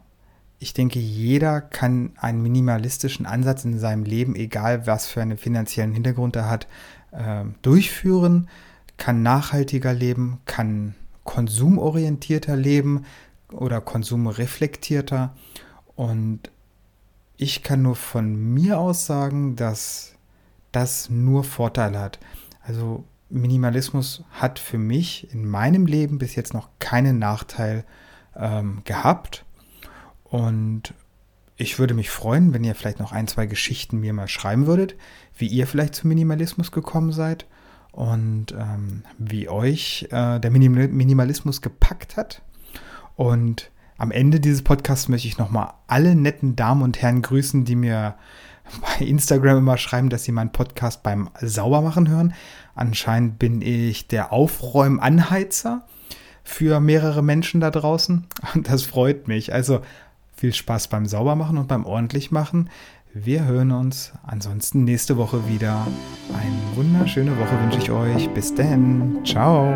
ich 0.59 0.73
denke, 0.73 0.99
jeder 0.99 1.61
kann 1.61 2.13
einen 2.17 2.41
minimalistischen 2.41 3.25
Ansatz 3.25 3.65
in 3.65 3.77
seinem 3.77 4.03
Leben, 4.03 4.35
egal 4.35 4.87
was 4.87 5.05
für 5.05 5.21
einen 5.21 5.37
finanziellen 5.37 5.93
Hintergrund 5.93 6.35
er 6.35 6.49
hat, 6.49 6.67
äh, 7.11 7.43
durchführen, 7.61 8.49
kann 8.97 9.21
nachhaltiger 9.21 9.93
leben, 9.93 10.39
kann 10.45 10.95
konsumorientierter 11.23 12.55
leben 12.55 13.05
oder 13.51 13.81
konsumreflektierter. 13.81 15.35
Und 15.95 16.51
ich 17.37 17.63
kann 17.63 17.81
nur 17.81 17.95
von 17.95 18.35
mir 18.35 18.79
aus 18.79 19.05
sagen, 19.05 19.55
dass 19.55 20.15
das 20.71 21.09
nur 21.09 21.43
Vorteile 21.43 21.99
hat. 21.99 22.19
Also 22.61 23.03
Minimalismus 23.29 24.23
hat 24.31 24.59
für 24.59 24.77
mich 24.77 25.33
in 25.33 25.47
meinem 25.47 25.85
Leben 25.85 26.17
bis 26.17 26.35
jetzt 26.35 26.53
noch 26.53 26.69
keinen 26.79 27.19
Nachteil 27.19 27.85
ähm, 28.35 28.81
gehabt. 28.83 29.45
Und 30.23 30.93
ich 31.57 31.79
würde 31.79 31.93
mich 31.93 32.09
freuen, 32.09 32.53
wenn 32.53 32.63
ihr 32.63 32.75
vielleicht 32.75 32.99
noch 32.99 33.11
ein, 33.11 33.27
zwei 33.27 33.45
Geschichten 33.45 33.99
mir 33.99 34.13
mal 34.13 34.27
schreiben 34.27 34.67
würdet, 34.67 34.95
wie 35.37 35.47
ihr 35.47 35.67
vielleicht 35.67 35.95
zum 35.95 36.09
Minimalismus 36.09 36.71
gekommen 36.71 37.11
seid 37.11 37.45
und 37.91 38.51
ähm, 38.51 39.03
wie 39.17 39.47
euch 39.47 40.07
äh, 40.11 40.39
der 40.39 40.51
Minim 40.51 40.73
Minimalismus 40.73 41.61
gepackt 41.61 42.17
hat. 42.17 42.41
Und 43.15 43.71
am 43.97 44.11
Ende 44.11 44.39
dieses 44.39 44.61
Podcasts 44.61 45.07
möchte 45.07 45.27
ich 45.27 45.37
nochmal 45.37 45.73
alle 45.87 46.15
netten 46.15 46.55
Damen 46.55 46.81
und 46.81 47.01
Herren 47.01 47.21
grüßen, 47.21 47.65
die 47.65 47.75
mir 47.75 48.15
bei 48.81 49.05
Instagram 49.05 49.59
immer 49.59 49.77
schreiben, 49.77 50.09
dass 50.09 50.23
sie 50.23 50.31
meinen 50.31 50.51
Podcast 50.51 51.03
beim 51.03 51.29
Saubermachen 51.39 52.09
hören. 52.09 52.33
Anscheinend 52.73 53.39
bin 53.39 53.61
ich 53.61 54.07
der 54.07 54.33
Aufräumanheizer 54.33 55.85
für 56.43 56.79
mehrere 56.79 57.21
Menschen 57.21 57.61
da 57.61 57.71
draußen. 57.71 58.25
Und 58.53 58.69
das 58.69 58.83
freut 58.83 59.27
mich. 59.27 59.53
Also 59.53 59.81
viel 60.35 60.53
Spaß 60.53 60.89
beim 60.89 61.05
Saubermachen 61.05 61.57
und 61.57 61.67
beim 61.67 61.85
Ordentlichmachen. 61.85 62.69
Wir 63.13 63.45
hören 63.45 63.71
uns 63.71 64.11
ansonsten 64.23 64.83
nächste 64.83 65.15
Woche 65.15 65.47
wieder. 65.47 65.87
Eine 66.33 66.75
wunderschöne 66.75 67.37
Woche 67.39 67.61
wünsche 67.61 67.79
ich 67.79 67.89
euch. 67.89 68.29
Bis 68.31 68.53
denn. 68.53 69.21
Ciao. 69.23 69.73